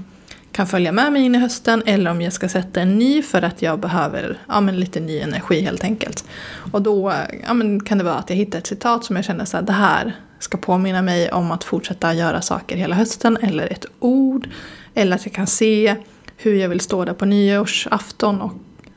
kan 0.52 0.68
följa 0.68 0.92
med 0.92 1.14
mig 1.14 1.22
in 1.22 1.36
i 1.36 1.38
hösten 1.38 1.84
eller 1.86 2.12
om 2.12 2.22
jag 2.22 2.34
ska 2.34 2.50
sätta 2.50 2.82
en 2.82 2.98
ny 3.00 3.22
för 3.22 3.42
att 3.42 3.62
jag 3.62 3.80
behöver 3.80 4.40
ja, 4.48 4.62
men 4.62 4.80
lite 4.80 5.00
ny 5.00 5.20
energi 5.20 5.62
helt 5.62 5.84
enkelt. 5.84 6.26
Och 6.72 6.82
då 6.82 7.14
ja, 7.48 7.54
men 7.54 7.84
kan 7.84 7.98
det 7.98 8.04
vara 8.04 8.16
att 8.16 8.30
jag 8.30 8.38
hittar 8.38 8.60
ett 8.60 8.68
citat 8.68 9.06
som 9.06 9.16
jag 9.16 9.26
känner 9.26 9.46
så 9.46 9.58
här, 9.58 9.64
det 9.64 9.74
här 9.74 10.16
ska 10.44 10.58
påminna 10.58 11.02
mig 11.02 11.32
om 11.32 11.52
att 11.52 11.64
fortsätta 11.64 12.14
göra 12.14 12.42
saker 12.42 12.76
hela 12.76 12.96
hösten 12.96 13.38
eller 13.42 13.72
ett 13.72 13.86
ord. 14.00 14.50
Eller 14.94 15.16
att 15.16 15.26
jag 15.26 15.34
kan 15.34 15.48
se 15.48 15.96
hur 16.38 16.56
jag 16.56 16.70
vill 16.70 16.80
stå 16.80 17.06
där 17.06 17.14
på 17.14 17.26
nyårsafton 17.26 18.42
och 18.42 18.54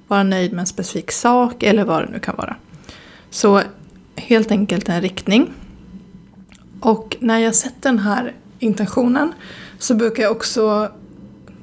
vara 0.08 0.22
nöjd 0.22 0.52
med 0.52 0.60
en 0.60 0.66
specifik 0.66 1.12
sak 1.12 1.62
eller 1.62 1.84
vad 1.84 2.02
det 2.02 2.12
nu 2.12 2.18
kan 2.18 2.36
vara. 2.36 2.56
Så 3.30 3.62
helt 4.16 4.50
enkelt 4.50 4.88
en 4.88 5.00
riktning. 5.00 5.52
Och 6.80 7.16
när 7.20 7.38
jag 7.38 7.54
sätter 7.54 7.90
den 7.90 7.98
här 7.98 8.32
intentionen 8.58 9.32
så 9.78 9.94
brukar 9.94 10.22
jag 10.22 10.32
också 10.32 10.92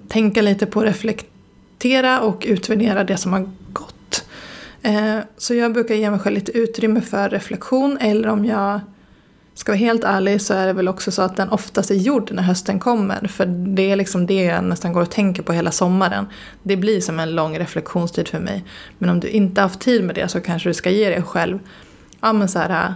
tänka 0.07 0.41
lite 0.41 0.65
på 0.65 0.79
att 0.79 0.85
reflektera 0.85 2.19
och 2.19 2.43
utvärdera 2.47 3.03
det 3.03 3.17
som 3.17 3.33
har 3.33 3.49
gått. 3.73 4.25
Eh, 4.81 5.17
så 5.37 5.53
jag 5.53 5.73
brukar 5.73 5.95
ge 5.95 6.11
mig 6.11 6.19
själv 6.19 6.35
lite 6.35 6.51
utrymme 6.51 7.01
för 7.01 7.29
reflektion 7.29 7.97
eller 7.97 8.27
om 8.27 8.45
jag 8.45 8.79
ska 9.53 9.71
vara 9.71 9.79
helt 9.79 10.03
ärlig 10.03 10.41
så 10.41 10.53
är 10.53 10.67
det 10.67 10.73
väl 10.73 10.87
också 10.87 11.11
så 11.11 11.21
att 11.21 11.37
den 11.37 11.49
oftast 11.49 11.91
är 11.91 11.95
gjord 11.95 12.31
när 12.31 12.43
hösten 12.43 12.79
kommer. 12.79 13.27
För 13.27 13.45
det 13.45 13.91
är 13.91 13.95
liksom 13.95 14.25
det 14.25 14.43
jag 14.43 14.63
nästan 14.63 14.93
går 14.93 15.01
och 15.01 15.11
tänker 15.11 15.43
på 15.43 15.53
hela 15.53 15.71
sommaren. 15.71 16.27
Det 16.63 16.77
blir 16.77 17.01
som 17.01 17.19
en 17.19 17.35
lång 17.35 17.59
reflektionstid 17.59 18.27
för 18.27 18.39
mig. 18.39 18.63
Men 18.97 19.09
om 19.09 19.19
du 19.19 19.27
inte 19.27 19.61
har 19.61 19.67
haft 19.67 19.79
tid 19.79 20.03
med 20.03 20.15
det 20.15 20.27
så 20.27 20.41
kanske 20.41 20.69
du 20.69 20.73
ska 20.73 20.89
ge 20.89 21.09
dig 21.09 21.21
själv 21.21 21.59
ja, 22.23 22.33
men 22.33 22.49
så 22.49 22.59
här, 22.59 22.93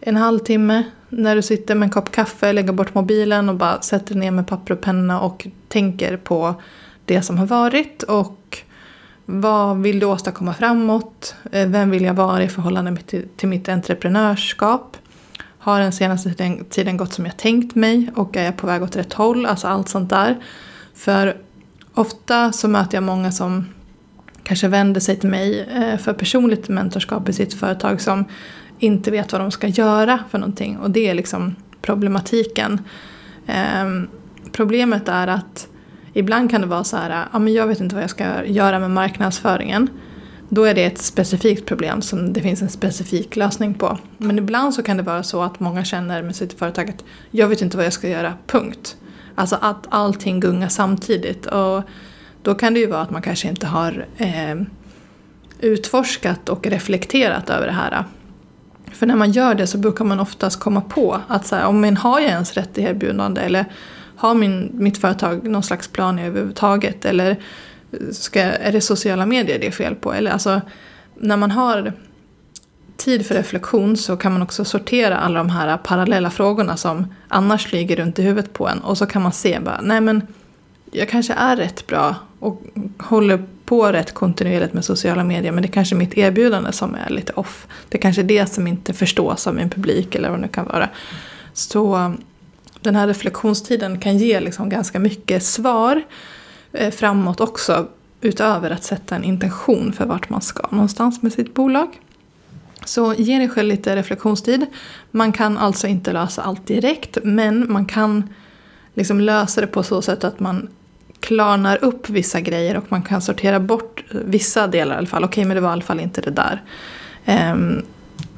en 0.00 0.16
halvtimme 0.16 0.82
när 1.08 1.36
du 1.36 1.42
sitter 1.42 1.74
med 1.74 1.86
en 1.86 1.90
kopp 1.90 2.10
kaffe, 2.10 2.52
lägger 2.52 2.72
bort 2.72 2.94
mobilen 2.94 3.48
och 3.48 3.54
bara 3.54 3.80
sätter 3.80 4.14
ner 4.14 4.30
med 4.30 4.46
papper 4.46 4.74
och 4.74 4.80
penna 4.80 5.20
och 5.20 5.46
tänker 5.68 6.16
på 6.16 6.54
det 7.04 7.22
som 7.22 7.38
har 7.38 7.46
varit 7.46 8.02
och 8.02 8.58
vad 9.26 9.82
vill 9.82 10.00
du 10.00 10.06
åstadkomma 10.06 10.54
framåt? 10.54 11.34
Eh, 11.52 11.68
vem 11.68 11.90
vill 11.90 12.04
jag 12.04 12.14
vara 12.14 12.42
i 12.42 12.48
förhållande 12.48 13.00
till 13.36 13.48
mitt 13.48 13.68
entreprenörskap? 13.68 14.96
Har 15.64 15.80
den 15.80 15.92
senaste 15.92 16.34
tiden 16.70 16.96
gått 16.96 17.12
som 17.12 17.24
jag 17.26 17.36
tänkt 17.36 17.74
mig 17.74 18.10
och 18.14 18.36
är 18.36 18.44
jag 18.44 18.56
på 18.56 18.66
väg 18.66 18.82
åt 18.82 18.96
rätt 18.96 19.12
håll? 19.12 19.46
Alltså 19.46 19.66
allt 19.66 19.88
sånt 19.88 20.10
där. 20.10 20.38
För 20.94 21.36
ofta 21.94 22.52
så 22.52 22.68
möter 22.68 22.96
jag 22.96 23.02
många 23.02 23.32
som 23.32 23.66
kanske 24.42 24.68
vänder 24.68 25.00
sig 25.00 25.16
till 25.16 25.28
mig 25.28 25.60
eh, 25.60 25.98
för 25.98 26.12
personligt 26.12 26.68
mentorskap 26.68 27.28
i 27.28 27.32
sitt 27.32 27.54
företag 27.54 28.00
som 28.00 28.24
inte 28.78 29.10
vet 29.10 29.32
vad 29.32 29.40
de 29.40 29.50
ska 29.50 29.66
göra 29.66 30.18
för 30.30 30.38
någonting. 30.38 30.78
Och 30.78 30.90
det 30.90 31.08
är 31.08 31.14
liksom 31.14 31.56
problematiken. 31.82 32.80
Ehm, 33.46 34.08
problemet 34.52 35.08
är 35.08 35.26
att 35.26 35.68
ibland 36.12 36.50
kan 36.50 36.60
det 36.60 36.66
vara 36.66 36.84
så 36.84 36.96
här, 36.96 37.26
ja 37.32 37.38
men 37.38 37.52
jag 37.52 37.66
vet 37.66 37.80
inte 37.80 37.94
vad 37.94 38.02
jag 38.02 38.10
ska 38.10 38.44
göra 38.44 38.78
med 38.78 38.90
marknadsföringen. 38.90 39.88
Då 40.48 40.64
är 40.64 40.74
det 40.74 40.84
ett 40.84 40.98
specifikt 40.98 41.66
problem 41.66 42.02
som 42.02 42.32
det 42.32 42.40
finns 42.40 42.62
en 42.62 42.68
specifik 42.68 43.36
lösning 43.36 43.74
på. 43.74 43.98
Men 44.18 44.38
ibland 44.38 44.74
så 44.74 44.82
kan 44.82 44.96
det 44.96 45.02
vara 45.02 45.22
så 45.22 45.42
att 45.42 45.60
många 45.60 45.84
känner 45.84 46.22
med 46.22 46.36
sitt 46.36 46.58
företag 46.58 46.90
att 46.90 47.04
jag 47.30 47.48
vet 47.48 47.62
inte 47.62 47.76
vad 47.76 47.86
jag 47.86 47.92
ska 47.92 48.08
göra, 48.08 48.34
punkt. 48.46 48.96
Alltså 49.34 49.58
att 49.60 49.86
allting 49.88 50.40
gungar 50.40 50.68
samtidigt. 50.68 51.46
Och 51.46 51.82
då 52.42 52.54
kan 52.54 52.74
det 52.74 52.80
ju 52.80 52.86
vara 52.86 53.00
att 53.00 53.10
man 53.10 53.22
kanske 53.22 53.48
inte 53.48 53.66
har 53.66 54.06
eh, 54.16 54.56
utforskat 55.60 56.48
och 56.48 56.66
reflekterat 56.66 57.50
över 57.50 57.66
det 57.66 57.72
här. 57.72 58.04
För 58.92 59.06
när 59.06 59.16
man 59.16 59.32
gör 59.32 59.54
det 59.54 59.66
så 59.66 59.78
brukar 59.78 60.04
man 60.04 60.20
oftast 60.20 60.60
komma 60.60 60.80
på 60.80 61.20
att 61.28 61.46
så 61.46 61.56
här, 61.56 61.66
om 61.66 61.80
man 61.80 61.96
har 61.96 62.20
jag 62.20 62.30
ens 62.30 62.54
rätt 62.54 62.78
erbjudande 62.78 63.40
eller 63.40 63.64
har 64.16 64.34
min, 64.34 64.70
mitt 64.72 64.98
företag 64.98 65.44
någon 65.48 65.62
slags 65.62 65.88
plan 65.88 66.18
överhuvudtaget 66.18 67.04
eller 67.04 67.36
ska, 68.12 68.40
är 68.40 68.72
det 68.72 68.80
sociala 68.80 69.26
medier 69.26 69.58
det 69.58 69.66
är 69.66 69.70
fel 69.70 69.94
på? 69.94 70.12
Eller 70.12 70.30
alltså, 70.30 70.60
när 71.14 71.36
man 71.36 71.50
har 71.50 71.92
tid 72.96 73.26
för 73.26 73.34
reflektion 73.34 73.96
så 73.96 74.16
kan 74.16 74.32
man 74.32 74.42
också 74.42 74.64
sortera 74.64 75.16
alla 75.16 75.38
de 75.38 75.50
här 75.50 75.76
parallella 75.76 76.30
frågorna 76.30 76.76
som 76.76 77.14
annars 77.28 77.66
flyger 77.66 77.96
runt 77.96 78.18
i 78.18 78.22
huvudet 78.22 78.52
på 78.52 78.68
en 78.68 78.78
och 78.78 78.98
så 78.98 79.06
kan 79.06 79.22
man 79.22 79.32
se 79.32 79.60
bara, 79.60 79.80
nej 79.82 80.00
men 80.00 80.26
jag 80.90 81.08
kanske 81.08 81.32
är 81.32 81.56
rätt 81.56 81.86
bra 81.86 82.14
och 82.38 82.62
håller 82.98 83.44
på 83.64 83.92
rätt 83.92 84.14
kontinuerligt 84.14 84.72
med 84.72 84.84
sociala 84.84 85.24
medier 85.24 85.52
men 85.52 85.62
det 85.62 85.68
är 85.68 85.72
kanske 85.72 85.94
mitt 85.94 86.18
erbjudande 86.18 86.72
som 86.72 86.94
är 86.94 87.10
lite 87.10 87.32
off. 87.32 87.66
Det 87.88 87.98
är 87.98 88.02
kanske 88.02 88.22
är 88.22 88.26
det 88.26 88.46
som 88.46 88.66
inte 88.66 88.92
förstås 88.92 89.46
av 89.46 89.54
min 89.54 89.70
publik 89.70 90.14
eller 90.14 90.30
vad 90.30 90.38
det 90.38 90.42
nu 90.42 90.48
kan 90.48 90.66
vara. 90.66 90.88
Så 91.52 92.14
den 92.80 92.96
här 92.96 93.06
reflektionstiden 93.06 94.00
kan 94.00 94.18
ge 94.18 94.40
liksom 94.40 94.68
ganska 94.68 94.98
mycket 94.98 95.42
svar 95.42 96.02
Eh, 96.74 96.90
framåt 96.90 97.40
också 97.40 97.86
utöver 98.20 98.70
att 98.70 98.84
sätta 98.84 99.16
en 99.16 99.24
intention 99.24 99.92
för 99.92 100.06
vart 100.06 100.30
man 100.30 100.40
ska 100.40 100.68
någonstans 100.70 101.22
med 101.22 101.32
sitt 101.32 101.54
bolag. 101.54 102.00
Så 102.84 103.14
ge 103.14 103.38
dig 103.38 103.48
själv 103.48 103.68
lite 103.68 103.96
reflektionstid. 103.96 104.66
Man 105.10 105.32
kan 105.32 105.58
alltså 105.58 105.86
inte 105.86 106.12
lösa 106.12 106.42
allt 106.42 106.66
direkt 106.66 107.18
men 107.22 107.72
man 107.72 107.86
kan 107.86 108.28
liksom 108.94 109.20
lösa 109.20 109.60
det 109.60 109.66
på 109.66 109.82
så 109.82 110.02
sätt 110.02 110.24
att 110.24 110.40
man 110.40 110.68
klarnar 111.20 111.84
upp 111.84 112.08
vissa 112.08 112.40
grejer 112.40 112.76
och 112.76 112.84
man 112.88 113.02
kan 113.02 113.22
sortera 113.22 113.60
bort 113.60 114.04
vissa 114.10 114.66
delar 114.66 114.94
i 114.94 114.98
alla 114.98 115.06
fall. 115.06 115.24
Okej, 115.24 115.30
okay, 115.30 115.44
men 115.44 115.54
det 115.54 115.60
var 115.60 115.68
i 115.68 115.72
alla 115.72 115.82
fall 115.82 116.00
inte 116.00 116.20
det 116.20 116.30
där. 116.30 116.62
Ehm, 117.24 117.82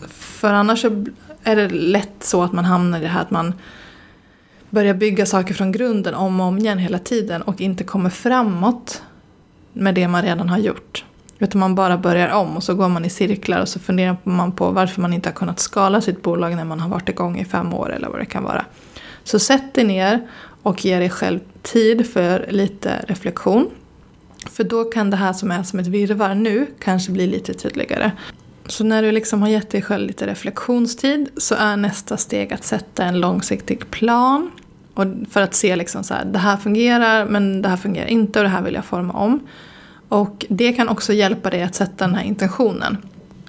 för 0.08 0.52
annars 0.52 0.84
är 1.42 1.56
det 1.56 1.68
lätt 1.68 2.16
så 2.20 2.42
att 2.42 2.52
man 2.52 2.64
hamnar 2.64 2.98
i 2.98 3.02
det 3.02 3.08
här 3.08 3.22
att 3.22 3.30
man 3.30 3.52
börjar 4.70 4.94
bygga 4.94 5.26
saker 5.26 5.54
från 5.54 5.72
grunden 5.72 6.14
om 6.14 6.40
och 6.40 6.46
om 6.46 6.58
igen 6.58 6.78
hela 6.78 6.98
tiden 6.98 7.42
och 7.42 7.60
inte 7.60 7.84
kommer 7.84 8.10
framåt 8.10 9.02
med 9.72 9.94
det 9.94 10.08
man 10.08 10.22
redan 10.22 10.48
har 10.48 10.58
gjort. 10.58 11.04
Utan 11.38 11.60
man 11.60 11.74
bara 11.74 11.98
börjar 11.98 12.28
om 12.34 12.56
och 12.56 12.62
så 12.62 12.74
går 12.74 12.88
man 12.88 13.04
i 13.04 13.10
cirklar 13.10 13.60
och 13.60 13.68
så 13.68 13.78
funderar 13.78 14.16
man 14.24 14.52
på 14.52 14.70
varför 14.70 15.02
man 15.02 15.12
inte 15.12 15.28
har 15.28 15.34
kunnat 15.34 15.60
skala 15.60 16.00
sitt 16.00 16.22
bolag 16.22 16.56
när 16.56 16.64
man 16.64 16.80
har 16.80 16.88
varit 16.88 17.08
igång 17.08 17.38
i 17.38 17.44
fem 17.44 17.74
år 17.74 17.92
eller 17.92 18.08
vad 18.08 18.20
det 18.20 18.26
kan 18.26 18.44
vara. 18.44 18.64
Så 19.24 19.38
sätt 19.38 19.74
dig 19.74 19.84
ner 19.84 20.28
och 20.62 20.84
ge 20.84 20.98
dig 20.98 21.10
själv 21.10 21.40
tid 21.62 22.06
för 22.06 22.46
lite 22.50 23.04
reflektion. 23.08 23.70
För 24.50 24.64
då 24.64 24.84
kan 24.84 25.10
det 25.10 25.16
här 25.16 25.32
som 25.32 25.50
är 25.50 25.62
som 25.62 25.78
ett 25.78 25.86
virvar 25.86 26.34
nu 26.34 26.66
kanske 26.78 27.12
bli 27.12 27.26
lite 27.26 27.54
tydligare. 27.54 28.10
Så 28.68 28.84
när 28.84 29.02
du 29.02 29.12
liksom 29.12 29.42
har 29.42 29.48
gett 29.48 29.70
dig 29.70 29.82
själv 29.82 30.06
lite 30.06 30.26
reflektionstid 30.26 31.28
så 31.36 31.54
är 31.54 31.76
nästa 31.76 32.16
steg 32.16 32.52
att 32.52 32.64
sätta 32.64 33.04
en 33.04 33.20
långsiktig 33.20 33.90
plan. 33.90 34.50
Och 34.94 35.04
för 35.30 35.40
att 35.40 35.54
se 35.54 35.76
liksom 35.76 36.04
så 36.04 36.14
här, 36.14 36.24
det 36.24 36.38
här 36.38 36.56
fungerar 36.56 37.24
men 37.24 37.62
det 37.62 37.68
här 37.68 37.76
fungerar 37.76 38.06
inte 38.06 38.38
och 38.38 38.42
det 38.42 38.48
här 38.48 38.62
vill 38.62 38.74
jag 38.74 38.84
forma 38.84 39.12
om. 39.12 39.40
Och 40.08 40.46
det 40.48 40.72
kan 40.72 40.88
också 40.88 41.12
hjälpa 41.12 41.50
dig 41.50 41.62
att 41.62 41.74
sätta 41.74 42.06
den 42.06 42.14
här 42.14 42.24
intentionen. 42.24 42.96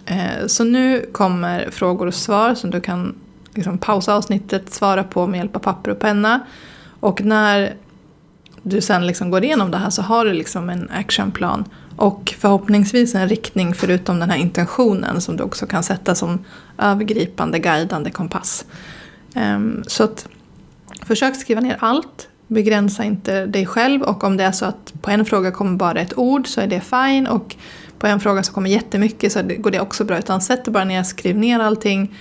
Eh, 0.06 0.48
så 0.48 0.64
nu 0.64 1.10
kommer 1.12 1.70
frågor 1.72 2.08
och 2.08 2.14
svar 2.14 2.56
som 2.56 2.70
du 2.70 2.82
kan 2.82 3.16
liksom 3.54 3.78
pausa 3.78 4.16
avsnittet, 4.16 4.74
svara 4.74 5.04
på 5.04 5.28
med 5.28 5.38
hjälp 5.38 5.56
av 5.56 5.60
papper 5.60 5.92
och 5.92 6.00
penna. 6.00 6.40
Och 7.00 7.22
när 7.22 7.76
du 8.64 8.82
sen 8.82 9.08
liksom 9.08 9.32
går 9.32 9.44
igenom 9.44 9.72
det 9.72 9.78
här 9.78 9.90
så 9.90 10.02
har 10.02 10.26
du 10.26 10.34
liksom 10.34 10.70
en 10.70 10.90
actionplan 10.90 11.66
och 11.98 12.34
förhoppningsvis 12.38 13.16
en 13.16 13.30
riktning 13.30 13.74
förutom 13.74 14.20
den 14.20 14.30
här 14.30 14.38
intentionen 14.38 15.22
som 15.22 15.38
du 15.38 15.44
också 15.44 15.68
kan 15.68 15.84
sätta 15.84 16.16
som 16.16 16.46
övergripande 16.78 17.60
guidande 17.60 18.10
kompass. 18.12 18.66
Ehm, 19.36 19.84
så 19.88 20.04
att 20.04 20.28
försök 21.06 21.36
skriva 21.36 21.62
ner 21.62 21.78
allt, 21.80 22.28
begränsa 22.48 23.04
inte 23.04 23.46
dig 23.46 23.66
själv 23.66 24.02
och 24.02 24.24
om 24.24 24.38
det 24.38 24.44
är 24.44 24.52
så 24.52 24.66
att 24.66 24.94
på 25.02 25.12
en 25.12 25.26
fråga 25.26 25.52
kommer 25.52 25.78
bara 25.78 26.00
ett 26.00 26.18
ord 26.18 26.48
så 26.48 26.62
är 26.62 26.68
det 26.68 26.82
fine 26.82 27.28
och 27.28 27.56
på 28.00 28.08
en 28.08 28.20
fråga 28.20 28.44
så 28.44 28.54
kommer 28.54 28.70
jättemycket 28.70 29.32
så 29.32 29.42
går 29.44 29.72
det 29.72 29.80
också 29.80 30.04
bra. 30.04 30.18
Utan 30.18 30.42
sätt 30.42 30.66
det 30.66 30.72
bara 30.72 30.86
ner, 30.86 31.04
skriv 31.04 31.38
ner 31.38 31.60
allting 31.60 32.16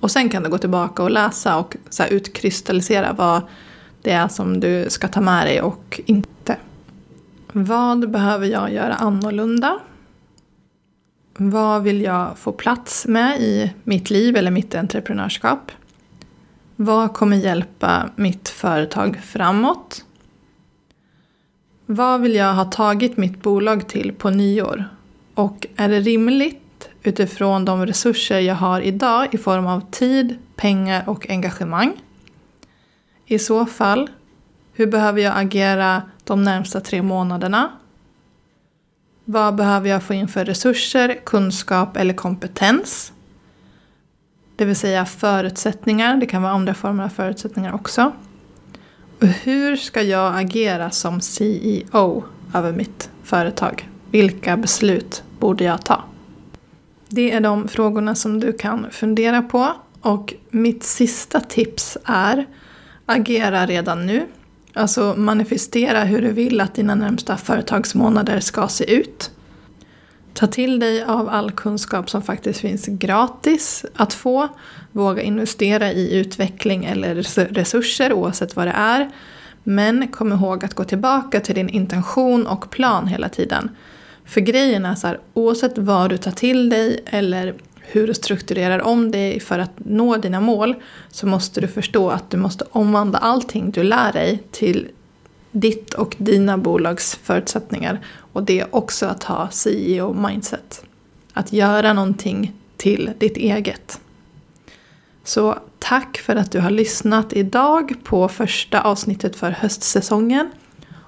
och 0.00 0.10
sen 0.10 0.28
kan 0.28 0.42
du 0.42 0.50
gå 0.50 0.58
tillbaka 0.58 1.02
och 1.02 1.10
läsa 1.10 1.58
och 1.58 1.76
så 1.90 2.04
utkristallisera 2.04 3.12
vad 3.12 3.42
det 4.02 4.10
är 4.10 4.28
som 4.28 4.60
du 4.60 4.86
ska 4.88 5.08
ta 5.08 5.20
med 5.20 5.46
dig 5.46 5.60
och 5.60 6.00
inte. 6.06 6.56
Vad 7.58 8.10
behöver 8.10 8.46
jag 8.46 8.72
göra 8.72 8.94
annorlunda? 8.94 9.78
Vad 11.36 11.82
vill 11.82 12.00
jag 12.00 12.38
få 12.38 12.52
plats 12.52 13.06
med 13.06 13.40
i 13.40 13.72
mitt 13.84 14.10
liv 14.10 14.36
eller 14.36 14.50
mitt 14.50 14.74
entreprenörskap? 14.74 15.72
Vad 16.76 17.14
kommer 17.14 17.36
hjälpa 17.36 18.10
mitt 18.16 18.48
företag 18.48 19.20
framåt? 19.24 20.04
Vad 21.86 22.20
vill 22.20 22.34
jag 22.34 22.54
ha 22.54 22.64
tagit 22.64 23.16
mitt 23.16 23.42
bolag 23.42 23.88
till 23.88 24.12
på 24.12 24.30
nyår? 24.30 24.84
Och 25.34 25.66
är 25.76 25.88
det 25.88 26.00
rimligt 26.00 26.88
utifrån 27.02 27.64
de 27.64 27.86
resurser 27.86 28.40
jag 28.40 28.54
har 28.54 28.80
idag 28.80 29.34
i 29.34 29.38
form 29.38 29.66
av 29.66 29.90
tid, 29.90 30.38
pengar 30.56 31.08
och 31.08 31.30
engagemang? 31.30 31.92
I 33.26 33.38
så 33.38 33.66
fall, 33.66 34.10
hur 34.72 34.86
behöver 34.86 35.20
jag 35.20 35.32
agera 35.36 36.02
de 36.26 36.42
närmsta 36.42 36.80
tre 36.80 37.02
månaderna? 37.02 37.70
Vad 39.24 39.54
behöver 39.54 39.90
jag 39.90 40.02
få 40.02 40.14
in 40.14 40.28
för 40.28 40.44
resurser, 40.44 41.20
kunskap 41.24 41.96
eller 41.96 42.14
kompetens? 42.14 43.12
Det 44.56 44.64
vill 44.64 44.76
säga 44.76 45.04
förutsättningar, 45.04 46.16
det 46.16 46.26
kan 46.26 46.42
vara 46.42 46.52
andra 46.52 46.74
former 46.74 47.04
av 47.04 47.08
förutsättningar 47.08 47.74
också. 47.74 48.12
Och 49.20 49.26
hur 49.26 49.76
ska 49.76 50.02
jag 50.02 50.38
agera 50.40 50.90
som 50.90 51.20
CEO 51.20 52.24
över 52.54 52.72
mitt 52.72 53.10
företag? 53.22 53.90
Vilka 54.10 54.56
beslut 54.56 55.22
borde 55.38 55.64
jag 55.64 55.84
ta? 55.84 56.04
Det 57.08 57.32
är 57.32 57.40
de 57.40 57.68
frågorna 57.68 58.14
som 58.14 58.40
du 58.40 58.52
kan 58.52 58.90
fundera 58.90 59.42
på. 59.42 59.72
Och 60.00 60.34
mitt 60.50 60.84
sista 60.84 61.40
tips 61.40 61.98
är 62.04 62.46
Agera 63.06 63.66
redan 63.66 64.06
nu. 64.06 64.26
Alltså 64.76 65.14
manifestera 65.16 66.04
hur 66.04 66.22
du 66.22 66.32
vill 66.32 66.60
att 66.60 66.74
dina 66.74 66.94
närmsta 66.94 67.36
företagsmånader 67.36 68.40
ska 68.40 68.68
se 68.68 68.94
ut. 68.94 69.30
Ta 70.34 70.46
till 70.46 70.80
dig 70.80 71.02
av 71.02 71.28
all 71.28 71.50
kunskap 71.50 72.10
som 72.10 72.22
faktiskt 72.22 72.60
finns 72.60 72.86
gratis 72.86 73.84
att 73.94 74.14
få. 74.14 74.48
Våga 74.92 75.22
investera 75.22 75.92
i 75.92 76.14
utveckling 76.14 76.84
eller 76.84 77.14
resurser 77.54 78.12
oavsett 78.12 78.56
vad 78.56 78.66
det 78.66 78.72
är. 78.76 79.10
Men 79.62 80.08
kom 80.08 80.32
ihåg 80.32 80.64
att 80.64 80.74
gå 80.74 80.84
tillbaka 80.84 81.40
till 81.40 81.54
din 81.54 81.68
intention 81.68 82.46
och 82.46 82.70
plan 82.70 83.06
hela 83.06 83.28
tiden. 83.28 83.70
För 84.24 84.40
grejen 84.40 84.84
är 84.84 84.94
så 84.94 85.06
här, 85.06 85.20
oavsett 85.34 85.78
vad 85.78 86.10
du 86.10 86.16
tar 86.16 86.30
till 86.30 86.68
dig 86.68 87.04
eller 87.06 87.54
hur 87.88 88.06
du 88.06 88.14
strukturerar 88.14 88.82
om 88.82 89.10
dig 89.10 89.40
för 89.40 89.58
att 89.58 89.72
nå 89.76 90.16
dina 90.16 90.40
mål 90.40 90.74
så 91.10 91.26
måste 91.26 91.60
du 91.60 91.68
förstå 91.68 92.10
att 92.10 92.30
du 92.30 92.36
måste 92.36 92.64
omvandla 92.72 93.18
allting 93.18 93.70
du 93.70 93.82
lär 93.82 94.12
dig 94.12 94.42
till 94.50 94.88
ditt 95.50 95.94
och 95.94 96.16
dina 96.18 96.58
bolags 96.58 97.14
förutsättningar. 97.22 98.00
Och 98.32 98.42
det 98.42 98.60
är 98.60 98.74
också 98.74 99.06
att 99.06 99.24
ha 99.24 99.48
CEO-mindset. 99.50 100.84
Att 101.32 101.52
göra 101.52 101.92
någonting 101.92 102.52
till 102.76 103.10
ditt 103.18 103.36
eget. 103.36 104.00
Så 105.24 105.58
tack 105.78 106.18
för 106.18 106.36
att 106.36 106.52
du 106.52 106.60
har 106.60 106.70
lyssnat 106.70 107.32
idag 107.32 107.94
på 108.04 108.28
första 108.28 108.80
avsnittet 108.80 109.36
för 109.36 109.50
höstsäsongen. 109.50 110.50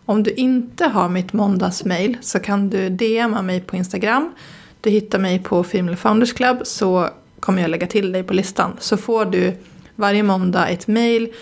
Om 0.04 0.22
du 0.22 0.30
inte 0.30 0.84
har 0.84 1.08
mitt 1.08 1.32
måndagsmail 1.32 2.16
så 2.20 2.38
kan 2.38 2.70
du 2.70 2.88
DMa 2.88 3.42
mig 3.42 3.60
på 3.60 3.76
Instagram. 3.76 4.32
Du 4.80 4.90
hittar 4.90 5.18
mig 5.18 5.38
på 5.38 5.64
Female 5.64 5.96
Founders 5.96 6.32
Club 6.32 6.58
så 6.62 7.08
kommer 7.40 7.62
jag 7.62 7.70
lägga 7.70 7.86
till 7.86 8.12
dig 8.12 8.22
på 8.22 8.34
listan. 8.34 8.76
Så 8.80 8.96
får 8.96 9.24
du 9.24 9.56
varje 9.96 10.22
måndag 10.22 10.68
ett 10.68 10.86
mail 10.86 11.32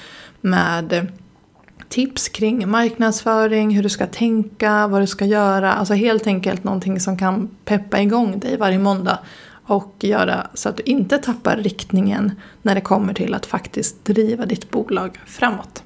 med 0.41 1.13
tips 1.89 2.29
kring 2.29 2.69
marknadsföring, 2.71 3.71
hur 3.71 3.83
du 3.83 3.89
ska 3.89 4.07
tänka, 4.07 4.87
vad 4.87 5.03
du 5.03 5.07
ska 5.07 5.25
göra. 5.25 5.73
Alltså 5.73 5.95
helt 5.95 6.27
enkelt 6.27 6.65
någonting 6.65 7.01
som 7.01 7.19
kan 7.19 7.49
peppa 7.65 8.01
igång 8.01 8.39
dig 8.39 8.57
varje 8.57 8.79
måndag. 8.79 9.19
Och 9.69 9.95
göra 10.01 10.47
så 10.55 10.69
att 10.69 10.77
du 10.77 10.83
inte 10.83 11.19
tappar 11.19 11.57
riktningen 11.57 12.33
när 12.63 12.75
det 12.75 12.81
kommer 12.81 13.15
till 13.15 13.35
att 13.35 13.47
faktiskt 13.47 14.05
driva 14.05 14.47
ditt 14.47 14.71
bolag 14.71 15.19
framåt. 15.27 15.69